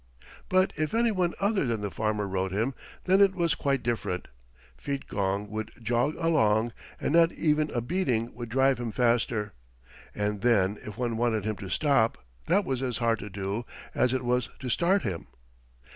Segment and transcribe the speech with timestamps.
[0.49, 4.29] But if any one other than the farmer rode him, then it was quite different.
[4.75, 9.53] Feetgong would jog along, and not even a beating would drive him faster,
[10.15, 12.17] and then if one wanted him to stop
[12.47, 15.27] that was as hard to do as it was to start him.